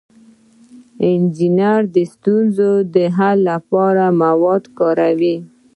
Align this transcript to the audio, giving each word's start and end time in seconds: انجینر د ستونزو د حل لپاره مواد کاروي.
انجینر 1.07 1.81
د 1.95 1.97
ستونزو 2.13 2.71
د 2.95 2.95
حل 3.15 3.37
لپاره 3.51 4.03
مواد 4.21 4.63
کاروي. 4.77 5.35